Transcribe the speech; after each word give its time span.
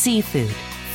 Seafood, 0.00 0.48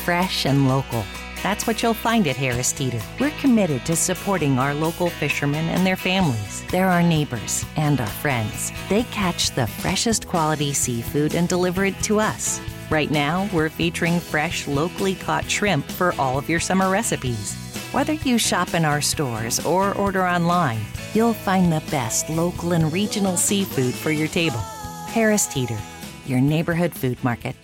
fresh 0.03 0.47
and 0.47 0.67
local. 0.67 1.05
That's 1.43 1.67
what 1.67 1.83
you'll 1.83 1.93
find 1.93 2.25
at 2.25 2.35
Harris 2.35 2.71
Teeter. 2.71 2.99
We're 3.19 3.29
committed 3.39 3.85
to 3.85 3.95
supporting 3.95 4.57
our 4.57 4.73
local 4.73 5.11
fishermen 5.11 5.69
and 5.69 5.85
their 5.85 5.95
families. 5.95 6.63
They're 6.71 6.89
our 6.89 7.03
neighbors 7.03 7.63
and 7.75 8.01
our 8.01 8.07
friends. 8.07 8.71
They 8.89 9.03
catch 9.11 9.51
the 9.51 9.67
freshest 9.67 10.25
quality 10.25 10.73
seafood 10.73 11.35
and 11.35 11.47
deliver 11.47 11.85
it 11.85 12.01
to 12.05 12.19
us. 12.19 12.59
Right 12.89 13.11
now, 13.11 13.47
we're 13.53 13.69
featuring 13.69 14.19
fresh, 14.19 14.67
locally 14.67 15.13
caught 15.13 15.47
shrimp 15.47 15.85
for 15.85 16.15
all 16.17 16.39
of 16.39 16.49
your 16.49 16.59
summer 16.59 16.89
recipes. 16.89 17.53
Whether 17.91 18.13
you 18.13 18.39
shop 18.39 18.73
in 18.73 18.85
our 18.85 19.01
stores 19.01 19.63
or 19.67 19.93
order 19.93 20.25
online, 20.25 20.81
you'll 21.13 21.35
find 21.35 21.71
the 21.71 21.83
best 21.91 22.27
local 22.31 22.73
and 22.73 22.91
regional 22.91 23.37
seafood 23.37 23.93
for 23.93 24.09
your 24.09 24.29
table. 24.29 24.63
Harris 25.09 25.45
Teeter, 25.45 25.77
your 26.25 26.41
neighborhood 26.41 26.91
food 26.91 27.23
market. 27.23 27.55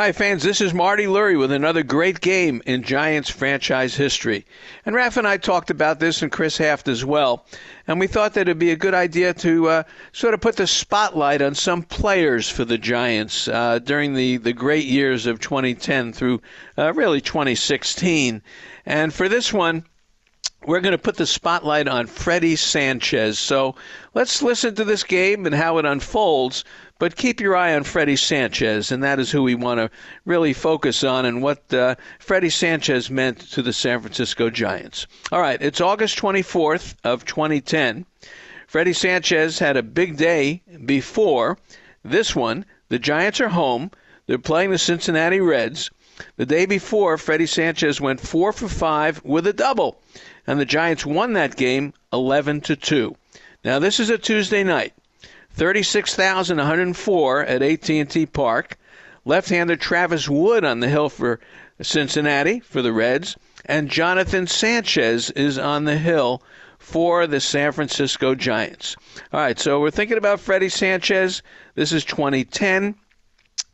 Hi, 0.00 0.12
fans. 0.12 0.42
This 0.42 0.62
is 0.62 0.72
Marty 0.72 1.04
Lurie 1.04 1.38
with 1.38 1.52
another 1.52 1.82
great 1.82 2.22
game 2.22 2.62
in 2.64 2.82
Giants 2.82 3.28
franchise 3.28 3.94
history. 3.94 4.46
And 4.86 4.96
Raf 4.96 5.18
and 5.18 5.28
I 5.28 5.36
talked 5.36 5.68
about 5.68 6.00
this, 6.00 6.22
and 6.22 6.32
Chris 6.32 6.56
Haft 6.56 6.88
as 6.88 7.04
well. 7.04 7.44
And 7.86 8.00
we 8.00 8.06
thought 8.06 8.32
that 8.32 8.48
it'd 8.48 8.58
be 8.58 8.70
a 8.70 8.76
good 8.76 8.94
idea 8.94 9.34
to 9.34 9.68
uh, 9.68 9.82
sort 10.12 10.32
of 10.32 10.40
put 10.40 10.56
the 10.56 10.66
spotlight 10.66 11.42
on 11.42 11.54
some 11.54 11.82
players 11.82 12.48
for 12.48 12.64
the 12.64 12.78
Giants 12.78 13.46
uh, 13.46 13.78
during 13.78 14.14
the, 14.14 14.38
the 14.38 14.54
great 14.54 14.86
years 14.86 15.26
of 15.26 15.38
2010 15.38 16.14
through 16.14 16.40
uh, 16.78 16.94
really 16.94 17.20
2016. 17.20 18.40
And 18.86 19.12
for 19.12 19.28
this 19.28 19.52
one, 19.52 19.84
we're 20.66 20.80
going 20.80 20.92
to 20.92 20.98
put 20.98 21.16
the 21.16 21.26
spotlight 21.26 21.88
on 21.88 22.06
Freddy 22.06 22.54
Sanchez. 22.54 23.38
So 23.38 23.74
let's 24.14 24.42
listen 24.42 24.74
to 24.74 24.84
this 24.84 25.04
game 25.04 25.46
and 25.46 25.54
how 25.54 25.78
it 25.78 25.86
unfolds. 25.86 26.64
But 26.98 27.16
keep 27.16 27.40
your 27.40 27.56
eye 27.56 27.74
on 27.74 27.84
Freddy 27.84 28.16
Sanchez, 28.16 28.92
and 28.92 29.02
that 29.02 29.18
is 29.18 29.30
who 29.30 29.42
we 29.42 29.54
want 29.54 29.78
to 29.78 29.90
really 30.26 30.52
focus 30.52 31.02
on 31.02 31.24
and 31.24 31.40
what 31.42 31.72
uh, 31.72 31.94
Freddy 32.18 32.50
Sanchez 32.50 33.08
meant 33.08 33.40
to 33.52 33.62
the 33.62 33.72
San 33.72 34.00
Francisco 34.00 34.50
Giants. 34.50 35.06
All 35.32 35.40
right, 35.40 35.60
it's 35.62 35.80
August 35.80 36.18
24th 36.18 36.96
of 37.02 37.24
2010. 37.24 38.04
Freddy 38.66 38.92
Sanchez 38.92 39.58
had 39.58 39.78
a 39.78 39.82
big 39.82 40.18
day 40.18 40.62
before 40.84 41.56
this 42.04 42.36
one. 42.36 42.66
The 42.90 42.98
Giants 42.98 43.40
are 43.40 43.48
home. 43.48 43.90
They're 44.26 44.38
playing 44.38 44.70
the 44.70 44.78
Cincinnati 44.78 45.40
Reds. 45.40 45.90
The 46.36 46.44
day 46.44 46.66
before, 46.66 47.16
Freddy 47.16 47.46
Sanchez 47.46 47.98
went 47.98 48.20
4 48.20 48.52
for 48.52 48.68
5 48.68 49.22
with 49.24 49.46
a 49.46 49.54
double 49.54 50.02
and 50.50 50.58
the 50.58 50.64
Giants 50.64 51.06
won 51.06 51.34
that 51.34 51.54
game 51.54 51.94
11 52.12 52.62
to 52.62 52.74
2. 52.74 53.14
Now 53.64 53.78
this 53.78 54.00
is 54.00 54.10
a 54.10 54.18
Tuesday 54.18 54.64
night. 54.64 54.92
36,104 55.52 57.44
at 57.44 57.62
AT&T 57.62 58.26
Park. 58.26 58.76
Left-hander 59.24 59.76
Travis 59.76 60.28
Wood 60.28 60.64
on 60.64 60.80
the 60.80 60.88
hill 60.88 61.08
for 61.08 61.38
Cincinnati 61.80 62.58
for 62.58 62.82
the 62.82 62.92
Reds, 62.92 63.36
and 63.64 63.88
Jonathan 63.88 64.48
Sanchez 64.48 65.30
is 65.30 65.56
on 65.56 65.84
the 65.84 65.96
hill 65.96 66.42
for 66.80 67.28
the 67.28 67.38
San 67.38 67.70
Francisco 67.70 68.34
Giants. 68.34 68.96
All 69.32 69.38
right, 69.38 69.56
so 69.56 69.78
we're 69.78 69.92
thinking 69.92 70.18
about 70.18 70.40
Freddy 70.40 70.68
Sanchez. 70.68 71.42
This 71.76 71.92
is 71.92 72.04
2010. 72.04 72.96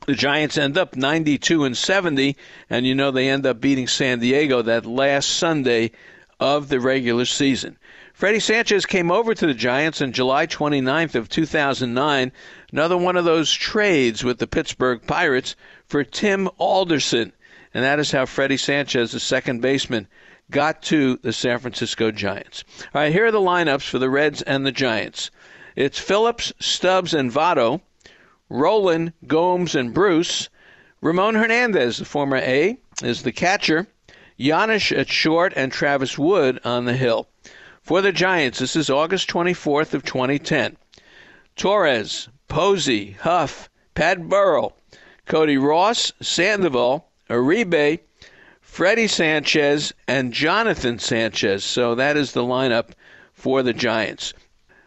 The 0.06 0.14
Giants 0.14 0.58
end 0.58 0.76
up 0.76 0.94
92 0.94 1.64
and 1.64 1.74
70, 1.74 2.36
and 2.68 2.86
you 2.86 2.94
know 2.94 3.12
they 3.12 3.30
end 3.30 3.46
up 3.46 3.62
beating 3.62 3.88
San 3.88 4.18
Diego 4.18 4.60
that 4.60 4.84
last 4.84 5.30
Sunday 5.30 5.92
of 6.40 6.68
the 6.68 6.80
regular 6.80 7.24
season. 7.24 7.76
Freddy 8.12 8.40
Sanchez 8.40 8.86
came 8.86 9.10
over 9.10 9.34
to 9.34 9.46
the 9.46 9.54
Giants 9.54 10.00
on 10.00 10.12
July 10.12 10.46
29th 10.46 11.14
of 11.14 11.28
2009, 11.28 12.32
another 12.72 12.96
one 12.96 13.16
of 13.16 13.24
those 13.24 13.52
trades 13.52 14.24
with 14.24 14.38
the 14.38 14.46
Pittsburgh 14.46 15.00
Pirates 15.06 15.54
for 15.86 16.02
Tim 16.02 16.48
Alderson. 16.58 17.32
And 17.74 17.84
that 17.84 17.98
is 17.98 18.10
how 18.10 18.24
Freddie 18.24 18.56
Sanchez, 18.56 19.12
the 19.12 19.20
second 19.20 19.60
baseman, 19.60 20.08
got 20.50 20.80
to 20.84 21.18
the 21.18 21.32
San 21.32 21.58
Francisco 21.58 22.10
Giants. 22.10 22.64
All 22.94 23.02
right, 23.02 23.12
here 23.12 23.26
are 23.26 23.32
the 23.32 23.38
lineups 23.38 23.88
for 23.88 23.98
the 23.98 24.08
Reds 24.08 24.40
and 24.42 24.64
the 24.64 24.72
Giants. 24.72 25.30
It's 25.74 25.98
Phillips, 25.98 26.52
Stubbs, 26.58 27.12
and 27.12 27.30
Votto, 27.30 27.82
Rolen, 28.48 29.12
Gomes, 29.26 29.74
and 29.74 29.92
Bruce. 29.92 30.48
Ramon 31.02 31.34
Hernandez, 31.34 31.98
the 31.98 32.04
former 32.06 32.38
A, 32.38 32.78
is 33.02 33.22
the 33.22 33.32
catcher. 33.32 33.86
Janish 34.38 34.92
at 34.96 35.08
short 35.08 35.52
and 35.56 35.72
Travis 35.72 36.18
Wood 36.18 36.60
on 36.64 36.84
the 36.84 36.92
hill. 36.92 37.28
For 37.80 38.02
the 38.02 38.12
Giants, 38.12 38.58
this 38.58 38.76
is 38.76 38.90
August 38.90 39.30
24th 39.30 39.94
of 39.94 40.04
2010. 40.04 40.76
Torres, 41.56 42.28
Posey, 42.48 43.12
Huff, 43.22 43.70
Pat 43.94 44.28
Burrell, 44.28 44.76
Cody 45.24 45.56
Ross, 45.56 46.12
Sandoval, 46.20 47.08
Uribe, 47.30 48.00
Freddy 48.60 49.06
Sanchez, 49.06 49.94
and 50.06 50.34
Jonathan 50.34 50.98
Sanchez. 50.98 51.64
So 51.64 51.94
that 51.94 52.16
is 52.16 52.32
the 52.32 52.44
lineup 52.44 52.90
for 53.32 53.62
the 53.62 53.72
Giants. 53.72 54.34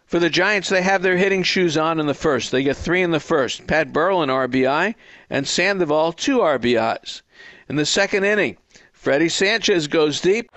For 0.06 0.20
the 0.20 0.30
Giants, 0.30 0.70
they 0.70 0.82
have 0.84 1.02
their 1.02 1.18
hitting 1.18 1.44
shoes 1.44 1.76
on 1.76 2.00
in 2.00 2.06
the 2.06 2.14
first. 2.14 2.52
They 2.52 2.64
get 2.64 2.78
three 2.78 3.02
in 3.02 3.12
the 3.12 3.20
first. 3.20 3.66
Pat 3.66 3.92
Burrell 3.92 4.22
an 4.22 4.30
RBI, 4.30 4.96
and 5.30 5.48
Sandoval 5.48 6.14
two 6.14 6.40
RBIs. 6.40 7.22
In 7.68 7.78
the 7.78 7.86
second 7.86 8.26
inning, 8.26 8.58
Freddy 9.00 9.30
Sanchez 9.30 9.88
goes 9.88 10.20
deep. 10.20 10.52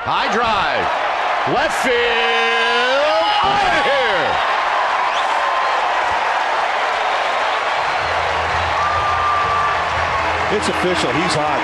High 0.00 0.32
drive. 0.32 0.88
Left 1.52 1.76
field. 1.84 1.92
Out 3.44 3.68
of 3.68 3.84
here. 3.84 4.24
It's 10.56 10.72
official. 10.72 11.12
He's 11.12 11.36
hot. 11.36 11.60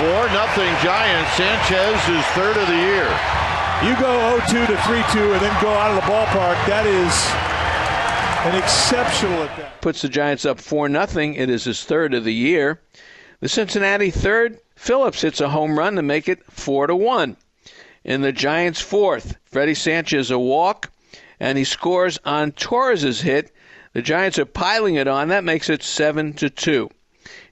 Four 0.00 0.32
nothing 0.32 0.72
Giants. 0.80 1.36
Sanchez 1.36 2.00
is 2.16 2.24
third 2.32 2.56
of 2.56 2.64
the 2.66 2.80
year. 2.80 3.12
You 3.84 3.92
go 4.00 4.40
0-2 4.48 4.72
to 4.72 4.76
3-2 4.88 5.36
and 5.36 5.42
then 5.44 5.52
go 5.62 5.68
out 5.68 5.92
of 5.92 5.96
the 6.00 6.08
ballpark. 6.08 6.56
That 6.64 6.86
is 6.88 7.12
an 8.46 8.62
exceptional 8.62 9.42
at 9.42 9.56
that. 9.56 9.80
Puts 9.80 10.02
the 10.02 10.08
Giants 10.08 10.44
up 10.44 10.60
4 10.60 10.88
nothing. 10.88 11.34
It 11.34 11.50
is 11.50 11.64
his 11.64 11.82
third 11.82 12.14
of 12.14 12.22
the 12.22 12.34
year. 12.34 12.80
The 13.40 13.48
Cincinnati 13.48 14.10
third, 14.10 14.58
Phillips 14.76 15.22
hits 15.22 15.40
a 15.40 15.48
home 15.48 15.76
run 15.76 15.96
to 15.96 16.02
make 16.02 16.28
it 16.28 16.44
4 16.50 16.86
to 16.86 16.94
1. 16.94 17.36
In 18.04 18.20
the 18.20 18.30
Giants 18.30 18.80
fourth, 18.80 19.36
Freddy 19.46 19.74
Sanchez 19.74 20.30
a 20.30 20.38
walk 20.38 20.92
and 21.40 21.58
he 21.58 21.64
scores 21.64 22.20
on 22.24 22.52
Torres's 22.52 23.20
hit. 23.20 23.52
The 23.94 24.02
Giants 24.02 24.38
are 24.38 24.46
piling 24.46 24.94
it 24.94 25.08
on. 25.08 25.28
That 25.28 25.42
makes 25.42 25.68
it 25.68 25.82
7 25.82 26.32
to 26.34 26.48
2. 26.48 26.88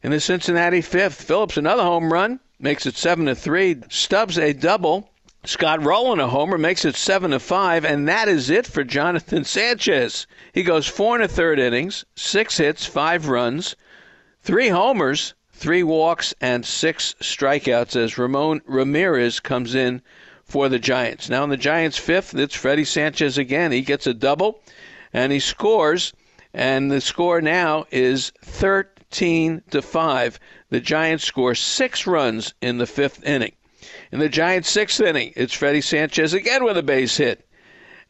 In 0.05 0.13
the 0.13 0.21
Cincinnati 0.21 0.81
fifth, 0.81 1.23
Phillips 1.23 1.57
another 1.57 1.83
home 1.83 2.13
run 2.13 2.39
makes 2.61 2.87
it 2.87 2.97
7 2.97 3.27
to 3.27 3.35
3. 3.35 3.83
Stubbs 3.89 4.39
a 4.39 4.53
double 4.53 5.11
Scott 5.47 5.85
Rolen 5.85 6.21
a 6.21 6.29
homer 6.29 6.57
makes 6.57 6.87
it 6.87 6.97
seven 6.97 7.33
to 7.33 7.39
five, 7.39 7.85
and 7.85 8.09
that 8.09 8.29
is 8.29 8.49
it 8.49 8.67
for 8.67 8.83
Jonathan 8.83 9.45
Sanchez. 9.45 10.27
He 10.55 10.63
goes 10.63 10.87
four 10.87 11.17
and 11.17 11.25
a 11.25 11.29
third 11.29 11.59
innings, 11.59 12.07
six 12.17 12.57
hits, 12.57 12.87
five 12.87 13.29
runs, 13.29 13.77
three 14.41 14.69
homers, 14.69 15.35
three 15.53 15.83
walks, 15.83 16.33
and 16.41 16.65
six 16.65 17.15
strikeouts 17.21 17.95
as 17.95 18.17
Ramon 18.17 18.63
Ramirez 18.65 19.39
comes 19.39 19.75
in 19.75 20.01
for 20.45 20.71
the 20.71 20.79
Giants. 20.79 21.29
Now 21.29 21.45
in 21.45 21.51
the 21.51 21.59
Giants' 21.59 21.99
fifth, 21.99 22.35
it's 22.35 22.55
Freddy 22.55 22.87
Sanchez 22.87 23.37
again. 23.37 23.71
He 23.71 23.83
gets 23.83 24.07
a 24.07 24.15
double, 24.15 24.63
and 25.13 25.31
he 25.31 25.41
scores, 25.41 26.15
and 26.55 26.91
the 26.91 27.03
score 27.03 27.43
now 27.43 27.85
is 27.91 28.33
13 28.41 29.61
to 29.71 29.83
five. 29.83 30.41
The 30.71 30.81
Giants 30.81 31.25
score 31.25 31.55
six 31.55 32.07
runs 32.07 32.55
in 32.63 32.79
the 32.79 32.87
fifth 32.87 33.23
inning. 33.27 33.53
In 34.13 34.19
the 34.19 34.29
Giants' 34.29 34.71
sixth 34.71 35.01
inning, 35.01 35.33
it's 35.37 35.53
Freddy 35.53 35.81
Sanchez 35.81 36.33
again 36.33 36.65
with 36.65 36.77
a 36.77 36.83
base 36.83 37.17
hit 37.17 37.47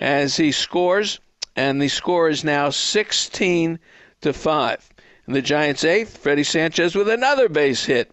as 0.01 0.37
he 0.37 0.53
scores, 0.53 1.21
and 1.57 1.81
the 1.81 1.89
score 1.89 2.29
is 2.29 2.45
now 2.45 2.71
16 2.71 3.79
to 4.21 4.33
5. 4.33 4.89
In 5.27 5.35
the 5.35 5.43
Giants' 5.43 5.85
eighth, 5.85 6.19
Freddy 6.19 6.45
Sanchez 6.45 6.95
with 6.95 7.09
another 7.09 7.49
base 7.49 7.85
hit, 7.85 8.11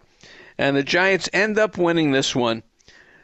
and 0.57 0.75
the 0.75 0.83
Giants 0.83 1.29
end 1.33 1.59
up 1.59 1.77
winning 1.77 2.11
this 2.11 2.35
one 2.35 2.63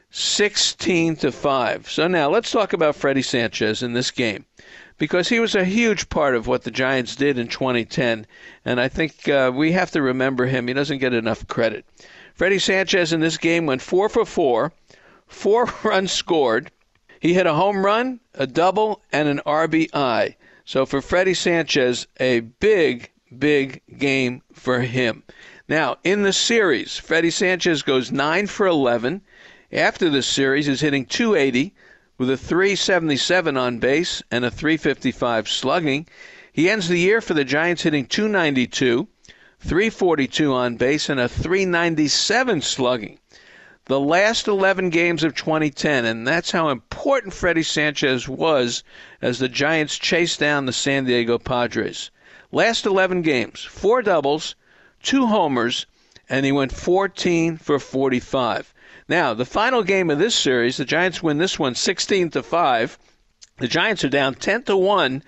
16 0.09 1.17
to 1.17 1.31
5. 1.31 1.89
So 1.89 2.07
now 2.07 2.29
let's 2.29 2.51
talk 2.51 2.73
about 2.73 2.95
Freddy 2.95 3.21
Sanchez 3.21 3.83
in 3.83 3.93
this 3.93 4.11
game 4.11 4.45
because 4.97 5.29
he 5.29 5.39
was 5.39 5.55
a 5.55 5.63
huge 5.63 6.09
part 6.09 6.35
of 6.35 6.47
what 6.47 6.63
the 6.63 6.71
Giants 6.71 7.15
did 7.15 7.37
in 7.37 7.47
2010, 7.47 8.25
and 8.65 8.79
I 8.79 8.87
think 8.87 9.27
uh, 9.29 9.51
we 9.53 9.71
have 9.73 9.91
to 9.91 10.01
remember 10.01 10.45
him. 10.45 10.67
He 10.67 10.73
doesn't 10.73 10.97
get 10.97 11.13
enough 11.13 11.47
credit. 11.47 11.85
Freddy 12.33 12.59
Sanchez 12.59 13.13
in 13.13 13.19
this 13.19 13.37
game 13.37 13.65
went 13.65 13.81
four 13.81 14.09
for 14.09 14.25
four, 14.25 14.73
four 15.27 15.65
runs 15.83 16.11
scored. 16.11 16.71
He 17.19 17.33
hit 17.33 17.47
a 17.47 17.53
home 17.53 17.85
run, 17.85 18.19
a 18.35 18.45
double, 18.45 19.01
and 19.11 19.27
an 19.27 19.41
RBI. 19.45 20.35
So 20.65 20.85
for 20.85 21.01
Freddy 21.01 21.33
Sanchez, 21.33 22.07
a 22.19 22.41
big, 22.41 23.09
big 23.37 23.81
game 23.97 24.41
for 24.53 24.81
him. 24.81 25.23
Now, 25.67 25.97
in 26.03 26.23
the 26.23 26.33
series, 26.33 26.97
Freddy 26.97 27.29
Sanchez 27.29 27.81
goes 27.81 28.11
9 28.11 28.47
for 28.47 28.67
11. 28.67 29.21
After 29.71 30.09
the 30.09 30.21
series, 30.21 30.65
he's 30.65 30.81
hitting 30.81 31.05
280 31.05 31.73
with 32.17 32.29
a 32.29 32.37
377 32.37 33.55
on 33.57 33.77
base 33.79 34.23
and 34.31 34.43
a 34.43 34.51
355 34.51 35.47
slugging. 35.47 36.07
He 36.51 36.69
ends 36.69 36.87
the 36.87 36.99
year 36.99 37.21
for 37.21 37.35
the 37.35 37.45
Giants 37.45 37.83
hitting 37.83 38.07
292, 38.07 39.07
342 39.59 40.53
on 40.53 40.75
base, 40.77 41.09
and 41.09 41.19
a 41.19 41.29
397 41.29 42.61
slugging. 42.61 43.19
The 43.85 43.99
last 43.99 44.47
11 44.47 44.89
games 44.89 45.23
of 45.23 45.35
2010, 45.35 46.05
and 46.05 46.27
that's 46.27 46.51
how 46.51 46.69
important 46.69 47.33
Freddy 47.33 47.63
Sanchez 47.63 48.27
was 48.27 48.83
as 49.21 49.39
the 49.39 49.47
Giants 49.47 49.97
chased 49.97 50.39
down 50.39 50.65
the 50.65 50.73
San 50.73 51.05
Diego 51.05 51.37
Padres. 51.37 52.09
Last 52.51 52.85
11 52.85 53.21
games, 53.21 53.63
four 53.63 54.01
doubles, 54.01 54.55
two 55.03 55.27
homers, 55.27 55.85
and 56.27 56.45
he 56.45 56.51
went 56.51 56.73
14 56.73 57.57
for 57.57 57.79
45. 57.79 58.73
Now, 59.09 59.33
the 59.33 59.45
final 59.45 59.83
game 59.83 60.09
of 60.09 60.19
this 60.19 60.35
series, 60.35 60.77
the 60.77 60.85
Giants 60.85 61.23
win 61.23 61.37
this 61.37 61.57
one 61.57 61.75
16 61.75 62.31
to 62.31 62.43
5. 62.43 62.99
The 63.59 63.67
Giants 63.67 64.03
are 64.03 64.09
down 64.09 64.35
10 64.35 64.63
to 64.63 64.75
1. 64.75 65.23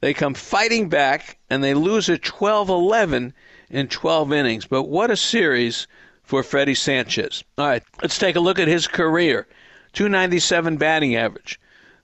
They 0.00 0.14
come 0.14 0.34
fighting 0.34 0.88
back 0.88 1.38
and 1.50 1.62
they 1.62 1.74
lose 1.74 2.08
at 2.08 2.22
12-11 2.22 3.32
in 3.70 3.88
12 3.88 4.32
innings. 4.32 4.66
But 4.66 4.84
what 4.84 5.10
a 5.10 5.16
series 5.16 5.86
for 6.22 6.42
Freddy 6.42 6.74
Sanchez. 6.74 7.42
All 7.58 7.66
right, 7.66 7.82
let's 8.02 8.18
take 8.18 8.36
a 8.36 8.40
look 8.40 8.58
at 8.58 8.68
his 8.68 8.86
career. 8.86 9.46
297 9.94 10.76
batting 10.76 11.14
average, 11.14 11.60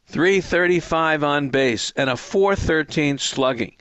335 0.06 1.24
on 1.24 1.48
base, 1.48 1.92
and 1.96 2.10
a 2.10 2.16
413 2.16 3.18
slugging. 3.18 3.74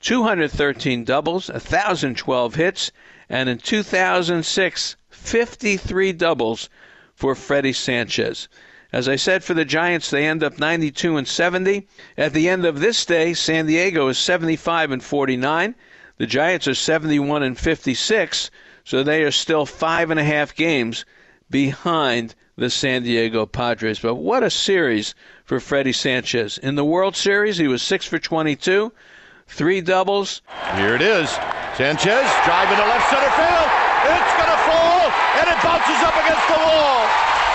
213 0.00 1.04
doubles, 1.04 1.48
1,012 1.48 2.54
hits, 2.54 2.92
and 3.28 3.48
in 3.48 3.58
2006, 3.58 4.96
53 5.18 6.12
doubles 6.12 6.68
for 7.14 7.34
Freddy 7.34 7.72
Sanchez. 7.72 8.48
As 8.92 9.08
I 9.08 9.16
said 9.16 9.44
for 9.44 9.52
the 9.52 9.66
Giants, 9.66 10.08
they 10.08 10.26
end 10.26 10.42
up 10.42 10.58
92 10.58 11.18
and 11.18 11.28
70. 11.28 11.86
At 12.16 12.32
the 12.32 12.48
end 12.48 12.64
of 12.64 12.80
this 12.80 13.04
day, 13.04 13.34
San 13.34 13.66
Diego 13.66 14.08
is 14.08 14.18
75 14.18 14.92
and 14.92 15.02
49. 15.02 15.74
The 16.16 16.26
Giants 16.26 16.66
are 16.66 16.74
71 16.74 17.42
and 17.42 17.58
56, 17.58 18.50
so 18.84 19.02
they 19.02 19.22
are 19.22 19.30
still 19.30 19.66
five 19.66 20.10
and 20.10 20.18
a 20.18 20.24
half 20.24 20.54
games 20.54 21.04
behind 21.50 22.34
the 22.56 22.70
San 22.70 23.02
Diego 23.02 23.44
Padres. 23.46 23.98
But 23.98 24.14
what 24.14 24.42
a 24.42 24.50
series 24.50 25.14
for 25.44 25.60
Freddy 25.60 25.92
Sanchez. 25.92 26.56
In 26.58 26.74
the 26.74 26.84
World 26.84 27.14
Series, 27.14 27.58
he 27.58 27.68
was 27.68 27.82
6 27.82 28.06
for 28.06 28.18
22, 28.18 28.92
three 29.46 29.80
doubles. 29.80 30.42
Here 30.76 30.94
it 30.94 31.02
is. 31.02 31.30
Sanchez 31.76 32.26
driving 32.44 32.76
to 32.78 32.84
left 32.84 33.10
center 33.10 33.30
field. 33.30 33.87
It's 34.06 34.32
going 34.38 34.52
to 34.52 34.62
fall, 34.68 35.02
and 35.42 35.46
it 35.50 35.58
bounces 35.64 36.00
up 36.06 36.14
against 36.14 36.46
the 36.46 36.60
wall. 36.62 37.02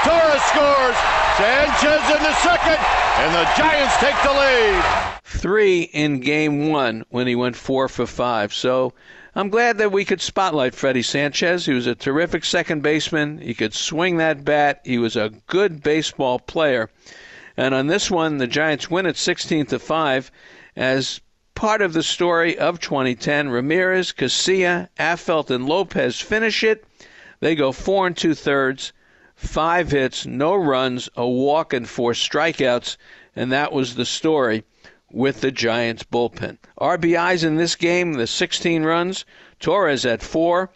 Torres 0.03 0.43
scores. 0.51 1.23
Sanchez 1.37 2.15
in 2.15 2.21
the 2.21 2.35
second, 2.43 2.77
and 3.17 3.33
the 3.33 3.49
Giants 3.57 3.97
take 3.97 4.15
the 4.21 4.31
lead. 4.31 4.83
Three 5.23 5.81
in 5.81 6.19
game 6.19 6.69
one 6.69 7.05
when 7.09 7.25
he 7.25 7.35
went 7.35 7.55
four 7.55 7.89
for 7.89 8.05
five. 8.05 8.53
So 8.53 8.93
I'm 9.33 9.49
glad 9.49 9.79
that 9.79 9.91
we 9.91 10.05
could 10.05 10.21
spotlight 10.21 10.75
Freddy 10.75 11.01
Sanchez. 11.01 11.65
He 11.65 11.73
was 11.73 11.87
a 11.87 11.95
terrific 11.95 12.45
second 12.45 12.83
baseman. 12.83 13.39
He 13.39 13.55
could 13.55 13.73
swing 13.73 14.17
that 14.17 14.45
bat. 14.45 14.81
He 14.85 14.99
was 14.99 15.15
a 15.15 15.31
good 15.47 15.81
baseball 15.81 16.37
player. 16.37 16.91
And 17.57 17.73
on 17.73 17.87
this 17.87 18.11
one, 18.11 18.37
the 18.37 18.45
Giants 18.45 18.91
win 18.91 19.07
at 19.07 19.17
16 19.17 19.65
to 19.67 19.79
5 19.79 20.31
as 20.75 21.19
part 21.55 21.81
of 21.81 21.93
the 21.93 22.03
story 22.03 22.57
of 22.57 22.79
2010. 22.79 23.49
Ramirez, 23.49 24.11
Casilla, 24.11 24.89
Affeldt, 24.99 25.49
and 25.49 25.65
Lopez 25.65 26.19
finish 26.19 26.63
it. 26.63 26.85
They 27.39 27.55
go 27.55 27.71
four 27.71 28.07
and 28.07 28.15
two 28.15 28.33
thirds, 28.33 28.93
five 29.35 29.91
hits, 29.91 30.25
no 30.25 30.55
runs, 30.55 31.09
a 31.15 31.27
walk, 31.27 31.73
and 31.73 31.87
four 31.87 32.13
strikeouts. 32.13 32.97
And 33.35 33.51
that 33.51 33.71
was 33.71 33.95
the 33.95 34.05
story 34.05 34.63
with 35.11 35.41
the 35.41 35.51
Giants 35.51 36.03
bullpen. 36.03 36.57
RBIs 36.79 37.43
in 37.43 37.57
this 37.57 37.75
game, 37.75 38.13
the 38.13 38.27
16 38.27 38.83
runs, 38.83 39.25
Torres 39.59 40.05
at 40.05 40.23
four, 40.23 40.71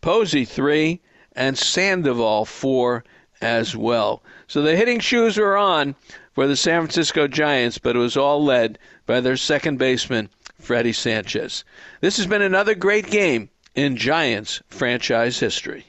Posey 0.00 0.44
three, 0.44 1.00
and 1.32 1.58
Sandoval 1.58 2.44
four 2.44 3.04
as 3.44 3.76
well. 3.76 4.22
So 4.46 4.62
the 4.62 4.74
hitting 4.74 5.00
shoes 5.00 5.36
were 5.36 5.56
on 5.56 5.94
for 6.32 6.46
the 6.46 6.56
San 6.56 6.80
Francisco 6.80 7.28
Giants, 7.28 7.76
but 7.76 7.94
it 7.94 7.98
was 7.98 8.16
all 8.16 8.42
led 8.42 8.78
by 9.04 9.20
their 9.20 9.36
second 9.36 9.78
baseman, 9.78 10.30
Freddy 10.58 10.94
Sanchez. 10.94 11.62
This 12.00 12.16
has 12.16 12.26
been 12.26 12.40
another 12.40 12.74
great 12.74 13.10
game 13.10 13.50
in 13.74 13.98
Giants 13.98 14.62
franchise 14.68 15.38
history. 15.38 15.84